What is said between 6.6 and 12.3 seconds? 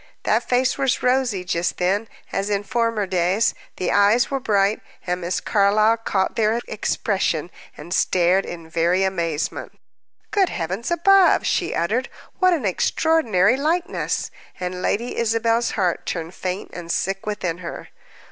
expression, and stared in very amazement. "Good heavens above," she uttered,